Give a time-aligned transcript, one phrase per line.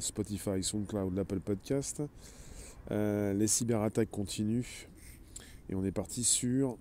[0.00, 2.02] Spotify, SoundCloud, l'Apple Podcast.
[2.90, 4.88] Euh, les cyberattaques continuent
[5.68, 6.76] et on est parti sur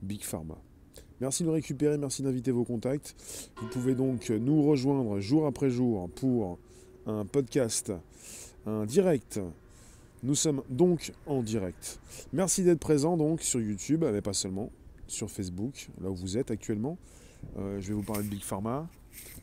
[0.00, 0.56] Big Pharma.
[1.20, 3.16] Merci de nous récupérer, merci d'inviter vos contacts.
[3.60, 6.60] Vous pouvez donc nous rejoindre jour après jour pour
[7.06, 7.92] un podcast,
[8.64, 9.40] un direct.
[10.22, 11.98] Nous sommes donc en direct.
[12.32, 14.70] Merci d'être présent donc sur YouTube, mais pas seulement,
[15.08, 16.96] sur Facebook, là où vous êtes actuellement.
[17.58, 18.88] Euh, je vais vous parler de Big Pharma,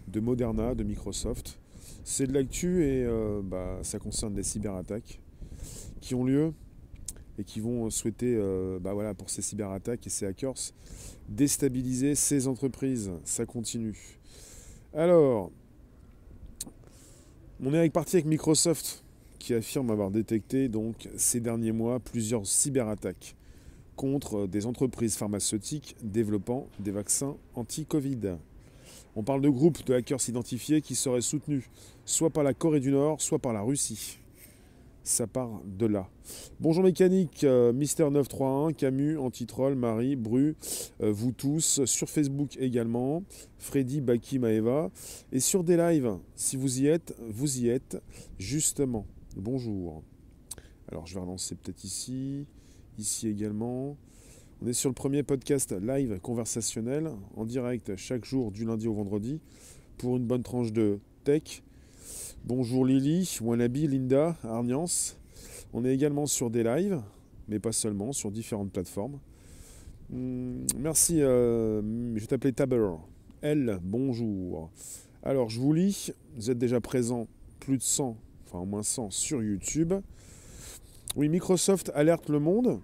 [0.07, 1.60] de Moderna, de Microsoft.
[2.03, 5.21] C'est de l'actu et euh, bah, ça concerne des cyberattaques
[5.99, 6.53] qui ont lieu
[7.37, 10.73] et qui vont souhaiter, euh, bah, pour ces cyberattaques et ces hackers,
[11.29, 13.11] déstabiliser ces entreprises.
[13.23, 14.19] Ça continue.
[14.93, 15.51] Alors,
[17.63, 19.03] on est parti avec Microsoft
[19.39, 23.35] qui affirme avoir détecté donc ces derniers mois plusieurs cyberattaques
[23.95, 28.37] contre des entreprises pharmaceutiques développant des vaccins anti-Covid.
[29.15, 31.69] On parle de groupes de hackers identifiés qui seraient soutenus
[32.05, 34.19] soit par la Corée du Nord, soit par la Russie.
[35.03, 36.07] Ça part de là.
[36.59, 40.55] Bonjour mécanique, euh, Mister 931, Camus, Antitroll, Marie, Bru,
[41.01, 43.23] euh, vous tous, sur Facebook également,
[43.57, 44.91] Freddy, Baki, Maeva,
[45.31, 48.01] et sur des lives, si vous y êtes, vous y êtes,
[48.37, 49.07] justement.
[49.35, 50.03] Bonjour.
[50.89, 52.45] Alors je vais relancer peut-être ici,
[52.97, 53.97] ici également.
[54.63, 58.93] On est sur le premier podcast live conversationnel, en direct chaque jour du lundi au
[58.93, 59.39] vendredi,
[59.97, 61.63] pour une bonne tranche de tech.
[62.45, 65.17] Bonjour Lily, Wanabi, Linda, Arniance.
[65.73, 67.01] On est également sur des lives,
[67.47, 69.17] mais pas seulement, sur différentes plateformes.
[70.11, 71.81] Hmm, merci, euh,
[72.13, 72.91] je vais t'appeler Taber.
[73.41, 74.69] Elle, bonjour.
[75.23, 77.25] Alors je vous lis, vous êtes déjà présent,
[77.59, 79.95] plus de 100, enfin au moins 100 sur YouTube.
[81.15, 82.79] Oui, Microsoft alerte le monde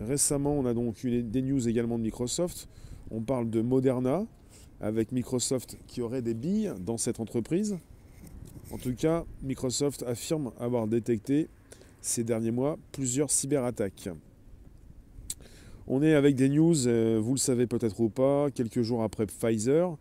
[0.00, 2.68] Récemment, on a donc eu des news également de Microsoft.
[3.10, 4.26] On parle de Moderna,
[4.80, 7.78] avec Microsoft qui aurait des billes dans cette entreprise.
[8.70, 11.48] En tout cas, Microsoft affirme avoir détecté
[12.00, 14.10] ces derniers mois plusieurs cyberattaques.
[15.86, 19.26] On est avec des news, euh, vous le savez peut-être ou pas, quelques jours après
[19.26, 19.96] Pfizer.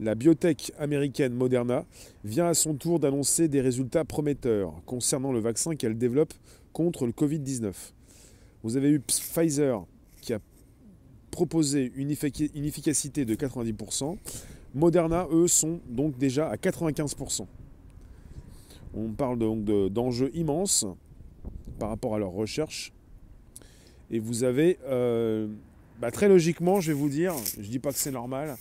[0.00, 1.84] La biotech américaine Moderna
[2.24, 6.34] vient à son tour d'annoncer des résultats prometteurs concernant le vaccin qu'elle développe
[6.72, 7.72] contre le Covid-19.
[8.62, 9.84] Vous avez eu Pfizer
[10.20, 10.38] qui a
[11.30, 14.16] proposé une, efficacité de 90%.
[14.74, 17.46] Moderna, eux, sont donc déjà à 95%.
[18.94, 20.84] On parle donc d'enjeux immenses
[21.78, 22.92] par rapport à leur recherche.
[24.10, 25.46] Et vous avez, euh,
[26.00, 28.56] bah, très logiquement, je vais vous dire, je ne dis pas que c'est normal,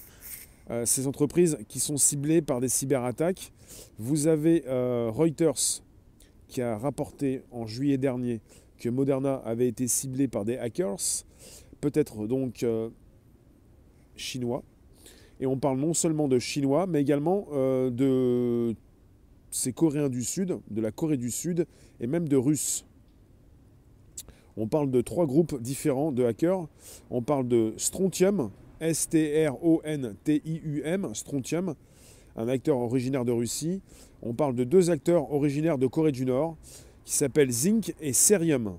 [0.70, 3.52] euh, ces entreprises qui sont ciblées par des cyberattaques.
[3.98, 5.82] Vous avez euh, Reuters
[6.50, 8.42] qui a rapporté en juillet dernier
[8.78, 11.24] que Moderna avait été ciblé par des hackers,
[11.80, 12.90] peut-être donc euh,
[14.16, 14.64] chinois.
[15.40, 18.76] Et on parle non seulement de chinois, mais également euh, de
[19.52, 21.66] ces Coréens du Sud, de la Corée du Sud
[22.00, 22.86] et même de Russes.
[24.58, 26.68] On parle de trois groupes différents de hackers.
[27.09, 28.52] On parle de Strontium,
[28.82, 29.54] S-T-R-O-N-T-I-U-M,
[31.14, 31.76] Strontium,
[32.40, 33.82] un acteur originaire de Russie.
[34.22, 36.58] On parle de deux acteurs originaires de Corée du Nord
[37.04, 38.78] qui s'appelle Zinc et Cerium.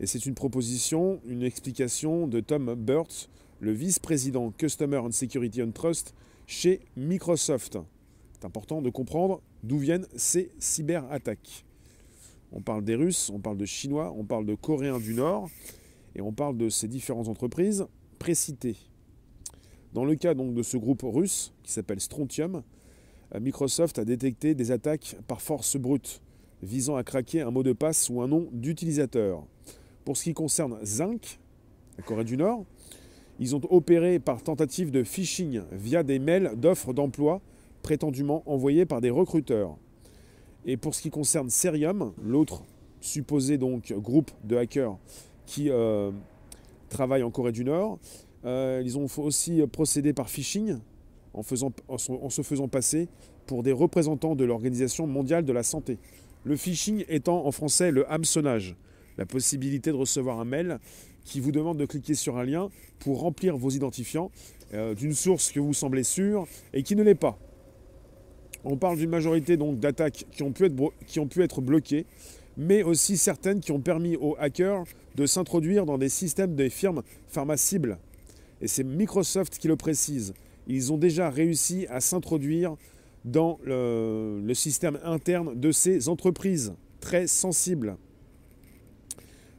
[0.00, 3.30] Et c'est une proposition, une explication de Tom Burt,
[3.60, 6.14] le vice-président Customer and Security and Trust
[6.48, 7.78] chez Microsoft.
[8.32, 11.64] C'est important de comprendre d'où viennent ces cyberattaques.
[12.50, 15.48] On parle des Russes, on parle de Chinois, on parle de Coréens du Nord,
[16.16, 17.86] et on parle de ces différentes entreprises
[18.18, 18.76] précitées.
[19.94, 22.62] Dans le cas donc de ce groupe russe qui s'appelle Strontium,
[23.40, 26.20] Microsoft a détecté des attaques par force brute
[26.62, 29.44] visant à craquer un mot de passe ou un nom d'utilisateur.
[30.04, 31.38] Pour ce qui concerne Zinc,
[31.96, 32.64] la Corée du Nord,
[33.38, 37.40] ils ont opéré par tentative de phishing via des mails d'offres d'emploi
[37.82, 39.76] prétendument envoyés par des recruteurs.
[40.64, 42.64] Et pour ce qui concerne Serium, l'autre
[43.00, 44.96] supposé donc groupe de hackers
[45.46, 46.10] qui euh,
[46.88, 47.98] travaille en Corée du Nord,
[48.44, 50.78] euh, ils ont aussi procédé par phishing
[51.32, 53.08] en se faisant passer
[53.46, 55.98] pour des représentants de l'Organisation mondiale de la santé.
[56.44, 58.76] Le phishing étant en français le hameçonnage,
[59.18, 60.78] la possibilité de recevoir un mail
[61.24, 62.68] qui vous demande de cliquer sur un lien
[62.98, 64.30] pour remplir vos identifiants
[64.74, 67.38] euh, d'une source que vous semblez sûre et qui ne l'est pas.
[68.64, 70.74] On parle d'une majorité donc d'attaques qui, ont pu être,
[71.06, 72.06] qui ont pu être bloquées,
[72.56, 74.84] mais aussi certaines qui ont permis aux hackers
[75.16, 77.98] de s'introduire dans des systèmes des firmes pharmacibles.
[78.60, 80.34] Et c'est Microsoft qui le précise.
[80.66, 82.76] Ils ont déjà réussi à s'introduire
[83.24, 87.96] dans le, système interne de ces entreprises très sensibles.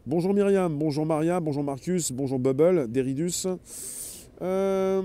[0.06, 3.48] Bonjour Myriam, bonjour Maria, bonjour Marcus, bonjour Bubble, Deridus.
[4.42, 5.02] Euh,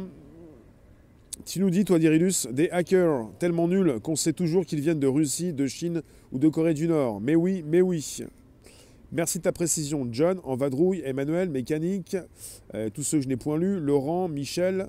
[1.47, 5.07] Tu nous dis, toi, Dirilus, des hackers tellement nuls qu'on sait toujours qu'ils viennent de
[5.07, 6.03] Russie, de Chine
[6.33, 7.21] ou de Corée du Nord.
[7.21, 8.25] Mais oui, mais oui.
[9.13, 12.17] Merci de ta précision, John, en vadrouille, Emmanuel, mécanique,
[12.75, 14.89] euh, tous ceux que je n'ai point lus, Laurent, Michel.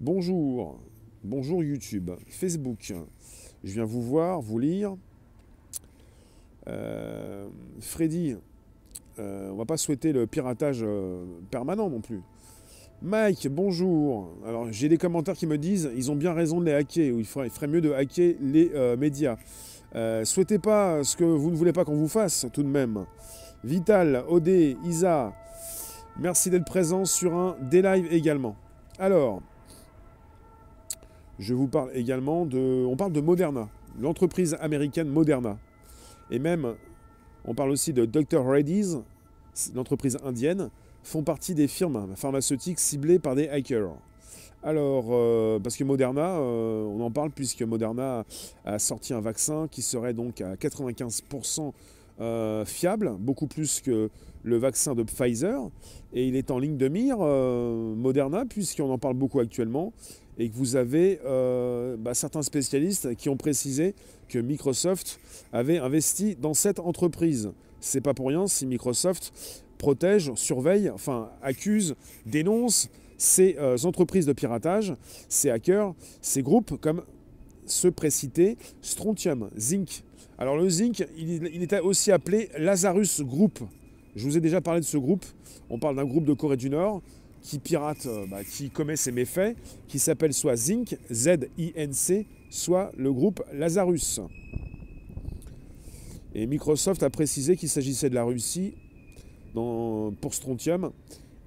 [0.00, 0.80] Bonjour.
[1.24, 2.92] Bonjour YouTube, Facebook.
[3.64, 4.96] Je viens vous voir, vous lire.
[6.68, 7.48] Euh,
[7.80, 8.36] Freddy,
[9.18, 10.86] euh, on va pas souhaiter le piratage
[11.50, 12.22] permanent non plus.
[13.02, 14.28] Mike, bonjour.
[14.46, 17.18] Alors j'ai des commentaires qui me disent ils ont bien raison de les hacker, ou
[17.18, 19.38] il ferait, mieux de hacker les euh, médias.
[19.94, 23.06] Euh, souhaitez pas ce que vous ne voulez pas qu'on vous fasse tout de même.
[23.62, 25.34] Vital, Odé, Isa,
[26.18, 28.56] merci d'être présent sur un D-Live également.
[28.98, 29.42] Alors,
[31.38, 32.86] je vous parle également de.
[32.86, 33.68] On parle de Moderna,
[34.00, 35.58] l'entreprise américaine Moderna.
[36.30, 36.74] Et même,
[37.44, 38.42] on parle aussi de Dr.
[38.42, 38.96] Reddy's,
[39.74, 40.70] l'entreprise indienne
[41.02, 43.92] font partie des firmes pharmaceutiques ciblées par des hackers.
[44.62, 48.24] Alors, euh, parce que Moderna, euh, on en parle puisque Moderna
[48.64, 51.72] a sorti un vaccin qui serait donc à 95%
[52.20, 54.10] euh, fiable, beaucoup plus que
[54.42, 55.70] le vaccin de Pfizer.
[56.12, 59.92] Et il est en ligne de mire, Moderna, puisqu'on en parle beaucoup actuellement,
[60.38, 61.20] et que vous avez
[61.98, 63.94] bah, certains spécialistes qui ont précisé
[64.28, 65.20] que Microsoft
[65.52, 67.52] avait investi dans cette entreprise.
[67.80, 69.32] C'est pas pour rien si Microsoft
[69.80, 71.96] protège, surveille, enfin accuse,
[72.26, 74.94] dénonce ces euh, entreprises de piratage,
[75.28, 77.02] ces hackers, ces groupes comme
[77.66, 80.04] ceux précités, Strontium, Zinc.
[80.40, 83.58] Alors le Zinc, il, était aussi appelé Lazarus Group.
[84.16, 85.26] Je vous ai déjà parlé de ce groupe.
[85.68, 87.02] On parle d'un groupe de Corée du Nord
[87.42, 89.54] qui pirate, euh, bah, qui commet ses méfaits,
[89.86, 94.20] qui s'appelle soit Zinc, Z-I-N-C, soit le groupe Lazarus.
[96.34, 98.72] Et Microsoft a précisé qu'il s'agissait de la Russie
[99.52, 100.90] pour strontium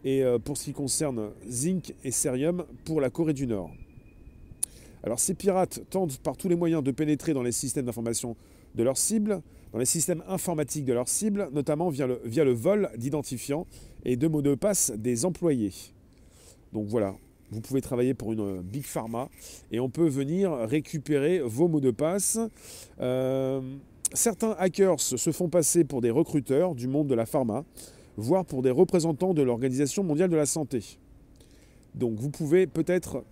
[0.04, 3.72] et euh, pour ce qui concerne zinc et cérium pour la Corée du Nord.
[5.04, 8.36] Alors ces pirates tentent par tous les moyens de pénétrer dans les systèmes d'information
[8.76, 9.42] de leurs cibles,
[9.72, 13.66] dans les systèmes informatiques de leurs cibles, notamment via le, vol d'identifiants
[14.06, 15.74] et de mots de passe des employés.
[16.74, 17.16] Donc voilà,
[17.52, 19.30] vous pouvez travailler pour une big pharma
[19.72, 22.40] et on peut venir récupérer vos mots de passe.
[23.00, 23.62] Euh,
[24.14, 27.66] certains hackers se font passer pour des recruteurs du monde de la pharma,
[28.16, 31.00] voire pour des représentants de l'Organisation mondiale de la santé.
[31.96, 33.24] Donc vous pouvez peut-être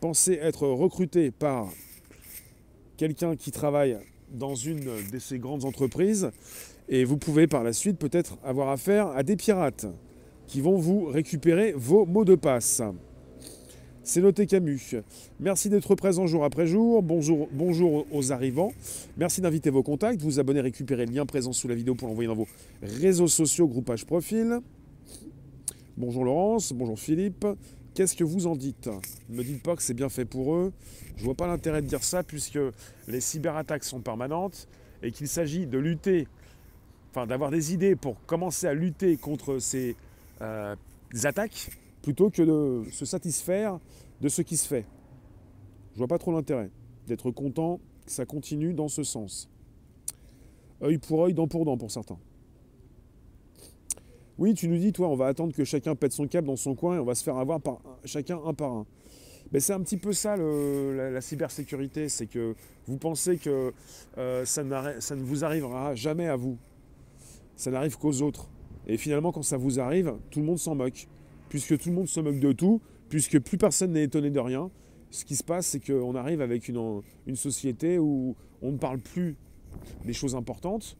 [0.00, 1.68] penser être recruté par
[2.96, 3.98] quelqu'un qui travaille
[4.32, 6.30] dans une de ces grandes entreprises
[6.88, 9.86] et vous pouvez par la suite peut-être avoir affaire à des pirates
[10.46, 12.82] qui vont vous récupérer vos mots de passe.
[14.02, 14.96] C'est noté Camus.
[15.38, 17.02] Merci d'être présent jour après jour.
[17.02, 18.72] Bonjour, bonjour aux arrivants.
[19.18, 22.28] Merci d'inviter vos contacts, vous abonner, récupérer le lien présent sous la vidéo pour l'envoyer
[22.28, 22.48] dans vos
[22.82, 24.60] réseaux sociaux, groupage profil.
[25.98, 27.46] Bonjour Laurence, bonjour Philippe.
[27.94, 28.88] Qu'est-ce que vous en dites?
[29.28, 30.72] Ne me dites pas que c'est bien fait pour eux.
[31.16, 32.58] Je ne vois pas l'intérêt de dire ça puisque
[33.08, 34.68] les cyberattaques sont permanentes
[35.02, 36.28] et qu'il s'agit de lutter,
[37.10, 39.96] enfin d'avoir des idées pour commencer à lutter contre ces
[40.42, 40.76] euh,
[41.24, 41.70] attaques
[42.02, 43.78] plutôt que de se satisfaire
[44.20, 44.86] de ce qui se fait.
[45.94, 46.70] Je vois pas trop l'intérêt
[47.06, 49.48] d'être content que ça continue dans ce sens.
[50.82, 52.18] Œil pour œil, dent pour dent pour certains.
[54.38, 56.74] Oui, tu nous dis, toi, on va attendre que chacun pète son câble dans son
[56.74, 58.86] coin et on va se faire avoir par chacun un par un.
[59.50, 62.54] Mais c'est un petit peu ça la, cybersécurité, c'est que
[62.86, 63.72] vous pensez que
[64.18, 66.56] euh, ça, ne vous arrivera jamais à vous.
[67.56, 68.48] Ça n'arrive qu'aux autres.
[68.86, 71.08] Et finalement, quand ça vous arrive, tout le monde s'en moque
[71.48, 74.70] puisque tout le monde se moque de tout, puisque plus personne n'est étonné de rien.
[75.10, 77.02] Ce qui se passe, c'est qu'on arrive avec une,
[77.34, 79.36] société où on ne parle plus
[80.04, 80.96] des choses importantes,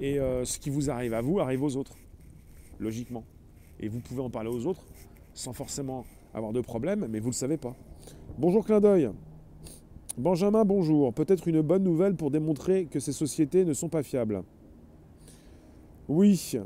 [0.00, 1.94] et euh, ce qui vous arrive à vous arrive aux autres,
[2.82, 3.24] logiquement.
[3.80, 4.84] Et vous pouvez en parler aux autres
[5.34, 7.74] sans forcément avoir de problème, mais vous ne le savez pas.
[8.38, 9.10] Bonjour clin d'œil.
[10.18, 11.14] Benjamin, bonjour.
[11.14, 14.42] Peut-être une bonne nouvelle pour démontrer que ces sociétés ne sont pas fiables.
[16.08, 16.58] Oui,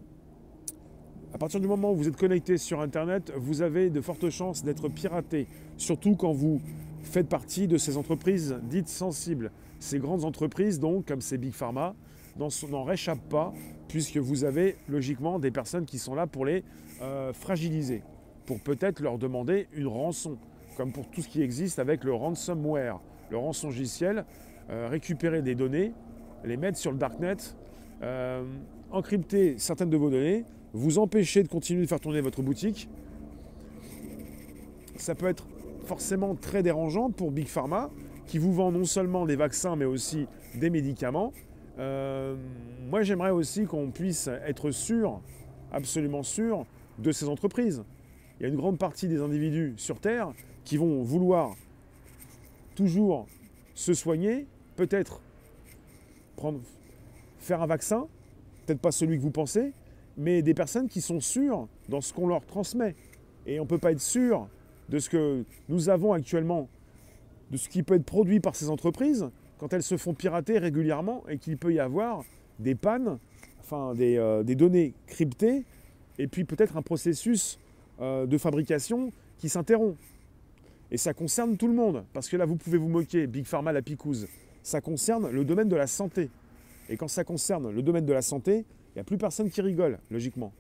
[1.37, 4.64] à partir du moment où vous êtes connecté sur Internet, vous avez de fortes chances
[4.64, 5.46] d'être piraté,
[5.76, 6.62] surtout quand vous
[7.02, 9.50] faites partie de ces entreprises dites sensibles.
[9.78, 11.94] Ces grandes entreprises, donc, comme ces Big Pharma,
[12.38, 13.52] n'en réchappent pas,
[13.88, 16.64] puisque vous avez logiquement des personnes qui sont là pour les
[17.02, 18.02] euh, fragiliser,
[18.45, 20.38] pour peut-être leur demander une rançon,
[20.76, 23.00] comme pour tout ce qui existe avec le ransomware,
[23.31, 24.25] le rançongiciel,
[24.71, 25.93] euh, récupérer des données,
[26.45, 27.37] les mettre sur le darknet,
[28.02, 28.45] euh,
[28.90, 32.88] encrypter certaines de vos données, vous empêcher de continuer de faire tourner votre boutique.
[34.97, 35.47] Ça peut être
[35.85, 37.90] forcément très dérangeant pour Big Pharma,
[38.26, 41.33] qui vous vend non seulement des vaccins, mais aussi des médicaments.
[41.78, 42.37] Euh,
[42.88, 45.21] moi, j'aimerais aussi qu'on puisse être sûr,
[45.73, 46.66] absolument sûr,
[46.99, 47.85] de ces entreprises.
[48.38, 50.33] Il y a une grande partie des individus sur Terre
[50.64, 51.54] qui vont vouloir
[52.75, 53.26] toujours
[53.75, 55.21] se soigner, peut-être
[57.38, 58.06] faire un vaccin,
[58.64, 59.73] peut-être pas celui que vous pensez,
[60.16, 62.95] mais des personnes qui sont sûres dans ce qu'on leur transmet.
[63.47, 64.49] Et on ne peut pas être sûr
[64.88, 66.68] de ce que nous avons actuellement,
[67.50, 71.23] de ce qui peut être produit par ces entreprises, quand elles se font pirater régulièrement
[71.29, 72.25] et qu'il peut y avoir
[72.59, 73.19] des pannes,
[73.61, 75.65] enfin des, euh, données cryptées,
[76.19, 77.59] et puis peut-être un processus
[78.01, 79.97] euh, de fabrication qui s'interrompt.
[80.91, 83.73] Et ça concerne tout le monde, parce que là vous pouvez vous moquer, Big Pharma
[83.73, 84.29] la picouse,
[84.63, 86.31] ça concerne le domaine de la santé.
[86.89, 89.61] Et quand ça concerne le domaine de la santé, il n'y a plus personne qui
[89.61, 90.53] rigole, logiquement.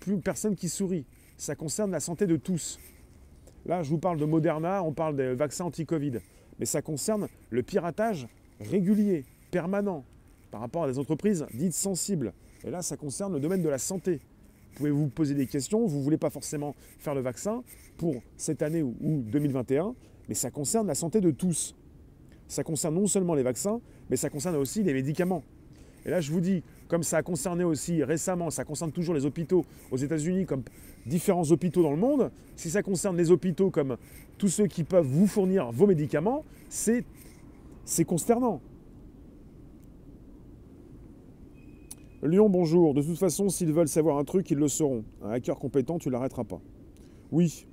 [0.00, 1.04] Plus personne qui sourit.
[1.36, 2.78] Ça concerne la santé de tous.
[3.66, 6.20] Là, je vous parle de Moderna, on parle des vaccins anti-Covid.
[6.58, 8.28] Mais ça concerne le piratage
[8.60, 10.04] régulier, permanent,
[10.50, 12.32] par rapport à des entreprises dites sensibles.
[12.64, 14.20] Et là, ça concerne le domaine de la santé.
[14.72, 17.62] Vous pouvez vous poser des questions, vous ne voulez pas forcément faire le vaccin
[17.96, 19.94] pour cette année ou 2021,
[20.28, 21.74] mais ça concerne la santé de tous.
[22.48, 25.42] Ça concerne non seulement les vaccins, mais ça concerne aussi les médicaments.
[26.06, 29.26] Et là, je vous dis, comme ça a concerné aussi récemment, ça concerne toujours les
[29.26, 30.62] hôpitaux aux États-Unis comme
[31.04, 33.96] différents hôpitaux dans le monde, si ça concerne les hôpitaux comme
[34.38, 37.04] tous ceux qui peuvent vous fournir vos médicaments, c'est
[38.06, 38.60] consternant.
[42.22, 42.94] Lyon, bonjour.
[42.94, 45.04] De toute façon, s'ils veulent savoir un truc, ils le sauront.
[45.22, 46.60] Un hacker compétent, tu l'arrêteras pas.
[47.32, 47.66] Oui.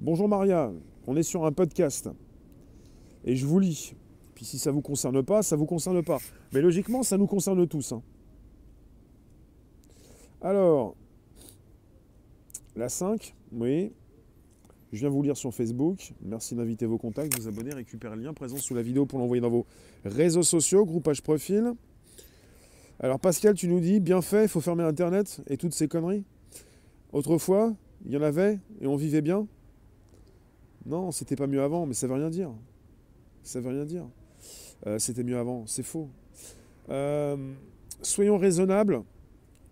[0.00, 0.72] Bonjour Maria,
[1.08, 2.08] on est sur un podcast.
[3.24, 3.94] Et je vous lis.
[4.42, 6.18] Si ça ne vous concerne pas, ça ne vous concerne pas.
[6.52, 7.92] Mais logiquement, ça nous concerne tous.
[7.92, 8.02] Hein.
[10.40, 10.96] Alors,
[12.74, 13.92] la 5, oui.
[14.92, 16.12] Je viens vous lire sur Facebook.
[16.20, 19.40] Merci d'inviter vos contacts, vous abonner, récupérer le lien présent sous la vidéo pour l'envoyer
[19.40, 19.64] dans vos
[20.04, 21.72] réseaux sociaux, groupage profil.
[23.00, 26.24] Alors Pascal, tu nous dis, bien fait, il faut fermer Internet et toutes ces conneries.
[27.12, 29.46] Autrefois, il y en avait et on vivait bien.
[30.84, 32.50] Non, c'était pas mieux avant, mais ça veut rien dire.
[33.42, 34.06] Ça veut rien dire.
[34.86, 36.08] Euh, c'était mieux avant, c'est faux.
[36.90, 37.36] Euh,
[38.02, 39.02] soyons raisonnables,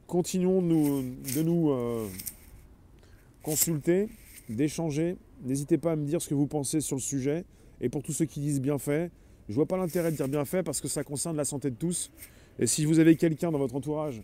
[0.06, 2.06] continuons de nous euh,
[3.42, 4.08] consulter,
[4.48, 5.16] d'échanger.
[5.42, 7.44] N'hésitez pas à me dire ce que vous pensez sur le sujet.
[7.80, 9.10] Et pour tous ceux qui disent bien fait,
[9.48, 11.70] je ne vois pas l'intérêt de dire bien fait parce que ça concerne la santé
[11.70, 12.10] de tous.
[12.58, 14.22] Et si vous avez quelqu'un dans votre entourage,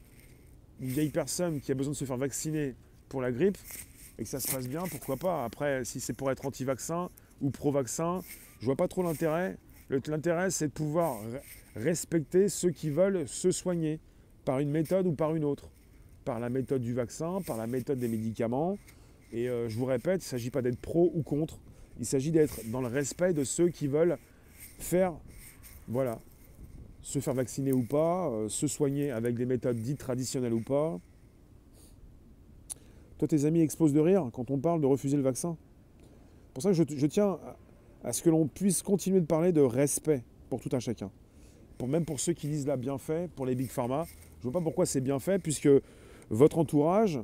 [0.81, 2.75] une vieille personne qui a besoin de se faire vacciner
[3.09, 3.57] pour la grippe,
[4.19, 5.45] et que ça se passe bien, pourquoi pas?
[5.45, 7.11] Après, si c'est pour être anti-vaccin
[7.41, 8.23] ou pro-vaccin,
[8.61, 9.57] je vois pas trop l'intérêt.
[9.91, 11.21] L'intérêt, c'est de pouvoir
[11.77, 14.01] respecter ceux qui veulent se soigner
[14.45, 15.69] par une méthode ou par une autre.
[16.25, 18.79] Par la méthode du vaccin, par la méthode des médicaments.
[19.33, 21.59] Et euh, je vous répète, il ne s'agit pas d'être pro ou contre.
[21.99, 24.19] Il s'agit d'être dans le respect de ceux qui veulent
[24.79, 25.15] faire,
[25.89, 26.21] voilà,
[27.03, 30.99] se faire vacciner ou pas, euh, se soigner avec des méthodes dites traditionnelles ou pas.
[33.19, 35.57] Toi, tes amis explosent de rire quand on parle de refuser le vaccin.
[36.47, 37.39] C'est pour ça que je, tiens
[38.07, 41.11] à ce que l'on puisse continuer de parler de respect pour tout un chacun.
[41.85, 44.07] Même pour ceux qui disent là bien fait, pour les big pharma,
[44.41, 45.69] je ne vois pas pourquoi c'est bien fait, puisque
[46.31, 47.21] votre entourage,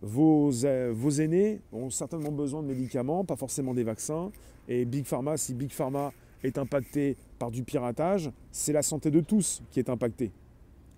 [0.00, 4.30] vos, euh, vos, aînés ont certainement besoin de médicaments, pas forcément des vaccins.
[4.68, 6.12] Et Big Pharma, si Big Pharma
[6.44, 10.30] est impacté par du piratage, c'est la santé de tous qui est impactée.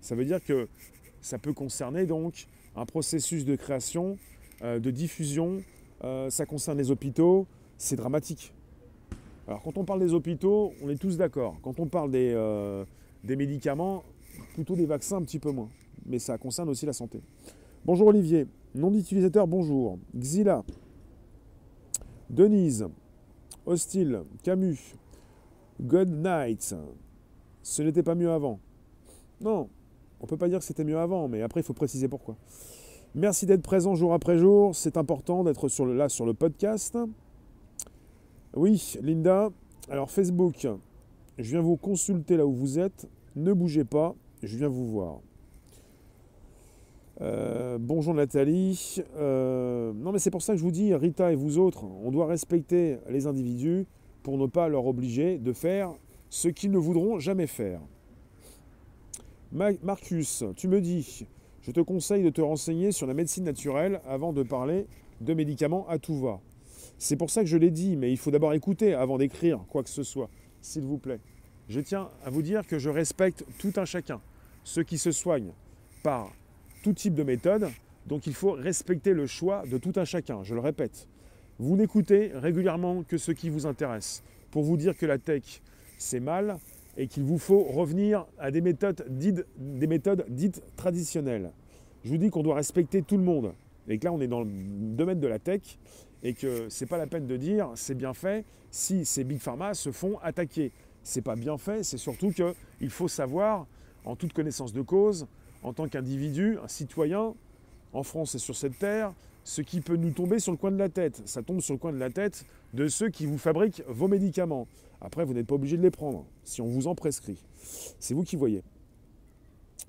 [0.01, 0.69] Ça veut dire que
[1.23, 2.47] ça peut concerner donc
[2.77, 4.19] un processus de création,
[4.63, 5.63] euh, de diffusion,
[6.05, 7.47] euh, ça concerne les hôpitaux,
[7.79, 8.53] c'est dramatique.
[9.47, 11.57] Alors quand on parle des hôpitaux, on est tous d'accord.
[11.63, 12.85] Quand on parle des,
[13.25, 14.05] des médicaments,
[14.55, 15.69] plutôt des vaccins un petit peu moins.
[16.07, 17.21] Mais ça concerne aussi la santé.
[17.85, 18.47] Bonjour Olivier.
[18.75, 19.99] Nom d'utilisateur, bonjour.
[20.17, 20.65] Xila.
[22.31, 22.87] Denise.
[23.67, 24.23] Hostile.
[24.43, 24.95] Camus.
[25.81, 26.75] Good night.
[27.63, 28.61] Ce n'était pas mieux avant.
[29.41, 29.69] Non,
[30.21, 32.37] on ne peut pas dire que c'était mieux avant, mais après, il faut préciser pourquoi.
[33.15, 34.75] Merci d'être présent jour après jour.
[34.75, 36.97] C'est important d'être là sur le podcast.
[38.55, 39.51] Oui, Linda.
[39.89, 40.67] Alors, Facebook.
[41.39, 43.09] Je viens vous consulter là où vous êtes.
[43.35, 44.15] Ne bougez pas.
[44.43, 45.21] Je viens vous voir.
[47.23, 49.03] Euh, bonjour Nathalie.
[49.17, 52.11] Euh, non mais c'est pour ça que je vous dis, Rita et vous autres, on
[52.11, 53.87] doit respecter les individus
[54.23, 55.93] pour ne pas leur obliger de faire
[56.31, 57.81] ce qu'ils ne voudront jamais faire.
[59.53, 61.27] Marcus, tu me dis,
[61.61, 64.87] je te conseille de te renseigner sur la médecine naturelle avant de parler
[65.21, 66.41] de médicaments à tout va.
[67.05, 69.83] C'est pour ça que je l'ai dit, mais il faut d'abord écouter avant d'écrire quoi
[69.83, 70.31] que ce soit,
[70.61, 71.19] s'il vous plaît.
[71.69, 74.21] Je tiens à vous dire que je respecte tout un chacun,
[74.63, 75.51] ceux qui se soignent
[76.05, 76.31] par
[76.85, 77.69] tout type de méthode.
[78.07, 81.09] Donc il faut respecter le choix de tout un chacun, je le répète.
[81.59, 85.61] Vous n'écoutez régulièrement que ce qui vous intéresse pour vous dire que la tech,
[85.99, 86.57] c'est mal
[86.97, 91.51] et qu'il vous faut revenir à des méthodes, dites, traditionnelles.
[92.05, 93.55] Je vous dis qu'on doit respecter tout le monde
[93.89, 94.51] et que là, on est dans le
[94.95, 95.63] domaine de la tech
[96.23, 99.75] et que c'est pas la peine de dire c'est bien fait si ces big pharma
[99.75, 100.73] se font attaquer.
[101.03, 103.67] C'est pas bien fait, c'est surtout qu'il faut savoir,
[104.05, 105.27] en toute connaissance de cause,
[105.63, 107.35] en tant qu'individu, un citoyen,
[107.93, 109.13] en France et sur cette terre,
[109.45, 111.23] ce qui peut nous tomber sur le coin de la tête.
[111.25, 114.67] Ça tombe sur le coin de la tête de ceux qui vous fabriquent vos médicaments.
[115.01, 117.43] Après, vous n'êtes pas obligé de les prendre si on vous en prescrit.
[117.99, 118.63] C'est vous qui voyez.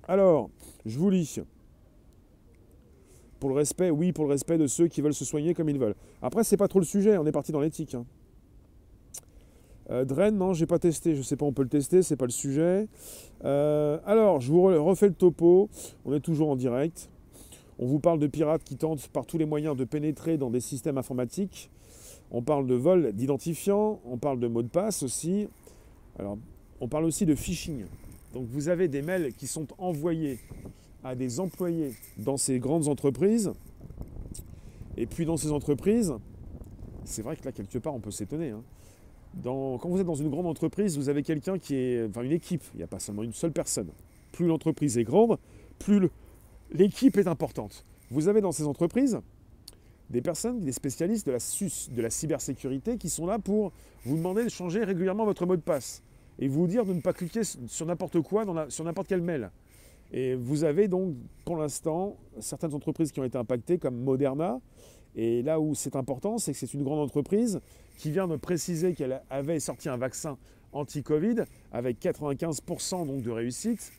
[0.07, 0.49] Alors,
[0.85, 1.39] je vous lis.
[3.43, 5.77] Pour le respect, oui, pour le respect de ceux qui veulent se soigner comme ils
[5.77, 5.95] veulent.
[6.21, 7.93] Après, c'est pas trop le sujet, on est parti dans l'éthique.
[7.93, 8.05] Hein.
[9.91, 11.13] Euh, Dren, non, j'ai pas testé.
[11.13, 12.87] Je sais pas, on peut le tester, c'est pas le sujet.
[13.43, 15.69] Euh, alors, je vous refais le topo.
[16.05, 17.09] On est toujours en direct.
[17.79, 20.61] On vous parle de pirates qui tentent par tous les moyens de pénétrer dans des
[20.61, 21.69] systèmes informatiques.
[22.31, 23.99] On parle de vol d'identifiants.
[24.05, 25.49] On parle de mots de passe aussi.
[26.17, 26.37] Alors,
[26.79, 27.83] on parle aussi de phishing.
[28.33, 30.39] Donc, vous avez des mails qui sont envoyés
[31.03, 33.53] à des employés dans ces grandes entreprises.
[34.97, 36.13] Et puis, dans ces entreprises,
[37.03, 38.51] c'est vrai que là, quelque part, on peut s'étonner.
[38.51, 38.63] Hein
[39.41, 42.63] quand vous êtes dans une grande entreprise, vous avez quelqu'un qui est, enfin une équipe,
[42.73, 43.89] il n'y a pas seulement une seule personne.
[44.31, 45.37] Plus l'entreprise est grande,
[45.79, 46.09] plus
[46.71, 47.85] l'équipe est importante.
[48.11, 49.19] Vous avez dans ces entreprises
[50.09, 53.71] des personnes, des spécialistes de la, de la cybersécurité qui sont là pour
[54.05, 56.03] vous demander de changer régulièrement votre mot de passe
[56.39, 59.49] et vous dire de ne pas cliquer sur n'importe quoi, sur n'importe quel mail.
[60.13, 64.61] Et vous avez donc pour l'instant certaines entreprises qui ont été impactées comme Moderna,
[65.15, 67.59] et là où c'est important, c'est que c'est une grande entreprise
[67.97, 70.37] qui vient de préciser qu'elle avait sorti un vaccin
[70.71, 73.91] anti-Covid avec 95% donc de réussite.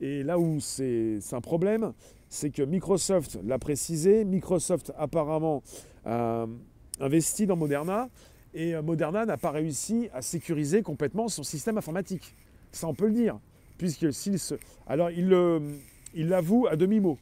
[0.00, 1.92] Et là où c'est un problème,
[2.28, 4.24] c'est que Microsoft l'a précisé.
[4.24, 5.62] Microsoft apparemment
[6.04, 6.46] a
[7.00, 8.08] investi dans Moderna
[8.54, 12.34] et Moderna n'a pas réussi à sécuriser complètement son système informatique.
[12.72, 13.38] Ça, on peut le dire.
[13.80, 14.56] Puisque se...
[14.86, 17.16] Alors, il l'avoue à demi-mot.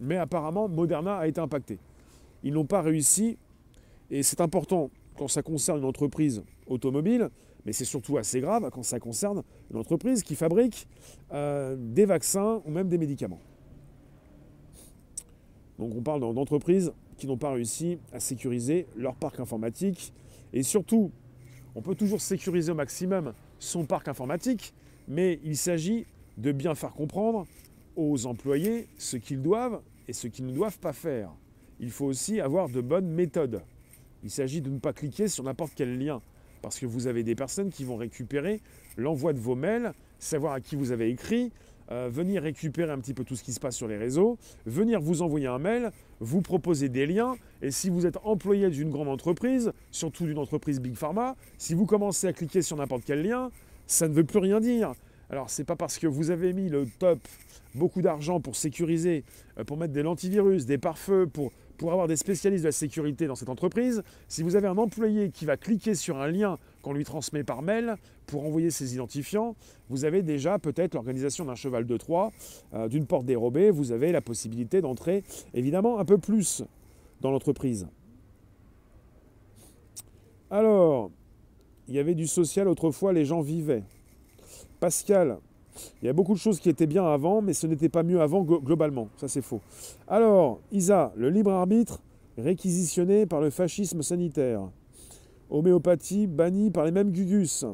[0.00, 1.78] Mais apparemment, Moderna a été impacté.
[2.42, 3.36] Ils n'ont pas réussi,
[4.10, 7.28] et c'est important quand ça concerne une entreprise automobile,
[7.66, 10.88] mais c'est surtout assez grave quand ça concerne une entreprise qui fabrique
[11.34, 13.40] euh, des vaccins ou même des médicaments.
[15.78, 20.14] Donc on parle d'entreprises qui n'ont pas réussi à sécuriser leur parc informatique.
[20.54, 21.10] Et surtout,
[21.74, 24.72] on peut toujours sécuriser au maximum son parc informatique,
[25.08, 26.06] mais il s'agit
[26.38, 27.46] de bien faire comprendre
[27.96, 31.30] aux employés ce qu'ils doivent et ce qu'ils ne doivent pas faire
[31.80, 33.62] il faut aussi avoir de bonnes méthodes.
[34.22, 36.20] Il s'agit de ne pas cliquer sur n'importe quel lien,
[36.62, 38.60] parce que vous avez des personnes qui vont récupérer
[38.96, 41.52] l'envoi de vos mails, savoir à qui vous avez écrit,
[41.90, 45.00] euh, venir récupérer un petit peu tout ce qui se passe sur les réseaux, venir
[45.00, 45.90] vous envoyer un mail,
[46.20, 50.80] vous proposer des liens, et si vous êtes employé d'une grande entreprise, surtout d'une entreprise
[50.80, 53.50] Big Pharma, si vous commencez à cliquer sur n'importe quel lien,
[53.86, 54.92] ça ne veut plus rien dire.
[55.30, 57.18] Alors c'est pas parce que vous avez mis le top,
[57.74, 59.24] beaucoup d'argent pour sécuriser,
[59.58, 63.26] euh, pour mettre des antivirus, des pare-feux, pour pour avoir des spécialistes de la sécurité
[63.26, 66.92] dans cette entreprise, si vous avez un employé qui va cliquer sur un lien qu'on
[66.92, 69.56] lui transmet par mail pour envoyer ses identifiants,
[69.88, 72.32] vous avez déjà peut-être l'organisation d'un cheval de Troie,
[72.74, 76.62] euh, d'une porte dérobée, vous avez la possibilité d'entrer évidemment un peu plus
[77.20, 77.88] dans l'entreprise.
[80.50, 81.10] Alors,
[81.88, 83.82] il y avait du social autrefois, les gens vivaient.
[84.80, 85.38] Pascal,
[86.02, 88.20] il y a beaucoup de choses qui étaient bien avant, mais ce n'était pas mieux
[88.20, 89.08] avant globalement.
[89.16, 89.60] Ça, c'est faux.
[90.08, 92.00] Alors, Isa, le libre arbitre
[92.38, 94.68] réquisitionné par le fascisme sanitaire.
[95.50, 97.64] Homéopathie bannie par les mêmes Gugus.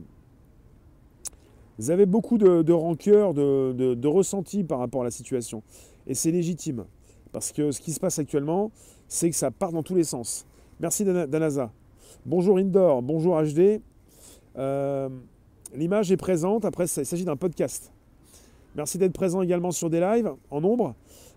[1.78, 5.62] Vous avez beaucoup de, rancœur, de, de, ressenti par rapport à la situation.
[6.06, 6.84] Et c'est légitime.
[7.32, 8.70] Parce que ce qui se passe actuellement,
[9.08, 10.46] c'est que ça part dans tous les sens.
[10.78, 11.72] Merci Danaza.
[12.26, 13.80] Bonjour Indor, bonjour HD.
[14.56, 15.08] Euh,
[15.74, 17.92] L'image est présente, après il s'agit d'un podcast.
[18.74, 20.94] Merci d'être présent également sur des lives en nombre.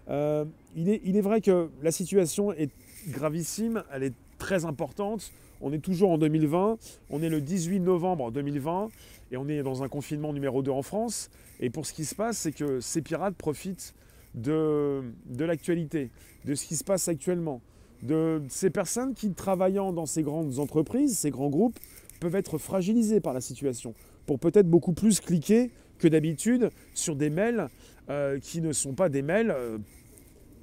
[0.10, 0.46] Euh,
[0.76, 2.72] il, est, vrai que la situation est
[3.10, 5.32] gravissime, elle est très importante.
[5.62, 6.78] On est toujours en 2020,
[7.12, 8.90] on est le 18 novembre 2020
[9.32, 11.30] et on est dans un confinement numéro 2 en France.
[11.60, 13.94] Et pour ce qui se passe, c'est que ces pirates profitent
[14.34, 16.10] de, de l'actualité,
[16.46, 17.62] de ce qui se passe actuellement,
[18.02, 21.80] de ces personnes qui, travaillant dans ces grandes entreprises, ces grands groupes,
[22.24, 23.94] peuvent être fragilisées par la situation
[24.26, 27.68] pour peut-être beaucoup plus cliquer que d'habitude sur des mails
[28.10, 29.78] euh, qui ne sont pas des mails euh,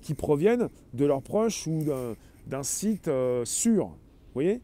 [0.01, 1.85] qui proviennent de leurs proches ou
[2.46, 3.94] d'un site euh, sûr.
[4.33, 4.62] Voyez?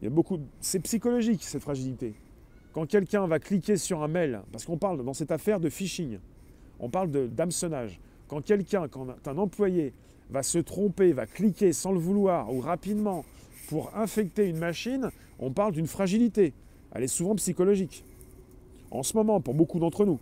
[0.00, 0.38] Il y a beaucoup.
[0.60, 2.14] C'est psychologique cette fragilité.
[2.72, 6.18] Quand quelqu'un va cliquer sur un mail, parce qu'on parle dans cette affaire de phishing,
[6.78, 8.00] on parle d'hameçonnage.
[8.28, 9.92] Quand quelqu'un, quand un employé
[10.30, 13.24] va se tromper, va cliquer sans le vouloir ou rapidement
[13.68, 16.52] pour infecter une machine, on parle d'une fragilité
[16.92, 18.04] elle est souvent psychologique.
[18.90, 20.18] En ce moment, pour beaucoup d'entre nous.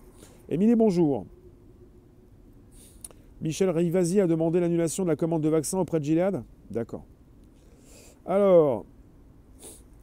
[0.49, 1.27] Émilie, bonjour.
[3.41, 7.05] Michel Rivasi a demandé l'annulation de la commande de vaccins auprès de Gilead D'accord.
[8.25, 8.85] Alors,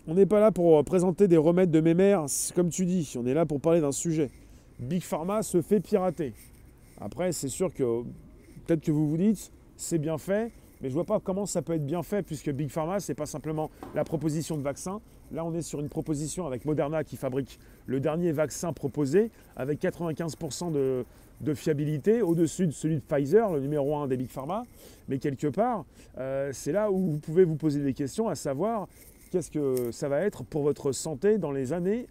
[0.07, 2.25] on n'est pas là pour présenter des remèdes de mémère,
[2.55, 4.29] comme tu dis, on est là pour parler d'un sujet.
[4.79, 6.33] Big Pharma se fait pirater.
[7.01, 8.03] Après, c'est sûr que
[8.65, 10.51] peut-être que vous vous dites, c'est bien fait,
[10.83, 13.09] mais je ne vois pas comment ça peut être bien fait, puisque Big Pharma, ce
[13.09, 14.99] n'est pas simplement la proposition de vaccin.
[15.31, 19.81] Là, on est sur une proposition avec Moderna qui fabrique le dernier vaccin proposé, avec
[19.81, 21.05] 95% de,
[21.39, 24.63] de fiabilité, au-dessus de celui de Pfizer, le numéro 1 des Big Pharma.
[25.07, 25.85] Mais quelque part,
[26.17, 28.89] euh, c'est là où vous pouvez vous poser des questions, à savoir
[29.31, 32.07] qu'est-ce que ça va être pour votre santé dans les années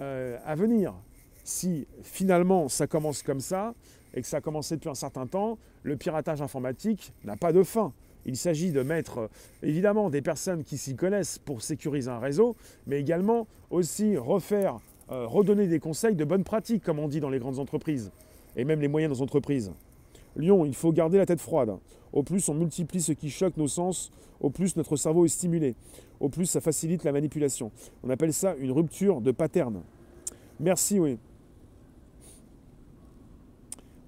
[0.00, 0.94] euh, à venir?
[1.42, 3.74] Si finalement ça commence comme ça,
[4.14, 7.62] et que ça a commencé depuis un certain temps, le piratage informatique n'a pas de
[7.64, 7.92] fin.
[8.26, 9.28] Il s'agit de mettre euh,
[9.62, 12.56] évidemment des personnes qui s'y connaissent pour sécuriser un réseau,
[12.86, 17.38] mais également aussi refaire, redonner des conseils de bonnes pratiques, comme on dit dans les
[17.38, 18.10] grandes entreprises
[18.56, 19.72] et même les moyennes entreprises.
[20.36, 21.76] Lyon, il faut garder la tête froide.
[22.12, 25.74] Au plus on multiplie ce qui choque nos sens, au plus notre cerveau est stimulé.
[26.20, 27.70] Au plus ça facilite la manipulation.
[28.02, 29.82] On appelle ça une rupture de pattern.
[30.60, 31.18] Merci, oui.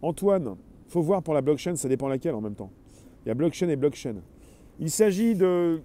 [0.02, 0.56] Antoine,
[0.88, 2.70] faut voir pour la blockchain, ça dépend laquelle en même temps.
[3.24, 4.16] Il y a blockchain et blockchain.
[4.80, 5.80] Il s'agit de,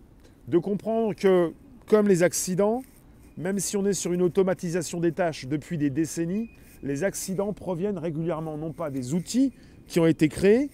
[0.61, 1.53] comprendre que,
[1.87, 2.83] comme les accidents,
[3.37, 6.49] même si on est sur une automatisation des tâches depuis des décennies,
[6.83, 9.53] les accidents proviennent régulièrement non pas des outils
[9.87, 10.69] qui ont été créés,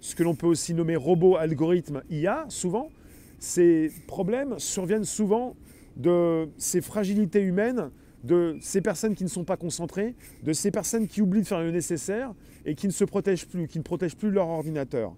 [0.00, 2.90] ce que l'on peut aussi nommer robots, algorithmes, IA, souvent.
[3.38, 5.56] Ces problèmes surviennent souvent
[5.96, 7.90] de ces fragilités humaines,
[8.24, 11.60] de ces personnes qui ne sont pas concentrées, de ces personnes qui oublient de faire
[11.60, 12.32] le nécessaire
[12.64, 15.14] et qui ne se protègent plus, qui ne protègent plus leur ordinateur.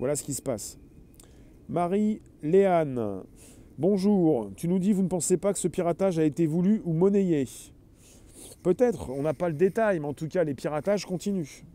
[0.00, 0.78] Voilà ce qui se passe.
[1.68, 3.22] Marie-Léane,
[3.76, 4.50] bonjour.
[4.56, 7.46] Tu nous dis, vous ne pensez pas que ce piratage a été voulu ou monnayé?
[8.62, 11.66] Peut-être, on n'a pas le détail, mais en tout cas, les piratages continuent.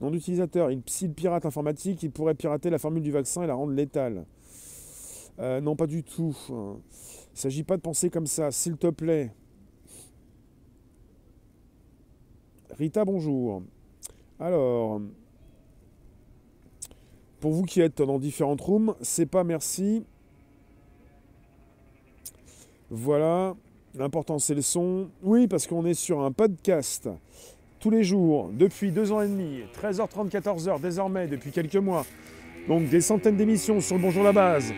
[0.00, 3.54] Nom d'utilisateur, si le pirate informatique, il pourrait pirater la formule du vaccin et la
[3.54, 4.26] rendre létale.
[5.40, 6.36] Euh, non, pas du tout.
[6.48, 6.76] Il ne
[7.34, 9.32] s'agit pas de penser comme ça, s'il te plaît.
[12.78, 13.64] Rita, bonjour.
[14.38, 15.00] Alors,
[17.44, 20.02] pour vous qui êtes dans différentes rooms, c'est pas merci.
[22.90, 23.54] Voilà.
[23.94, 25.10] L'important, c'est le son.
[25.22, 27.06] Oui, parce qu'on est sur un podcast
[27.80, 32.06] tous les jours, depuis deux ans et demi, 13h30, 14h désormais, depuis quelques mois.
[32.66, 34.72] Donc des centaines d'émissions sur Bonjour la base,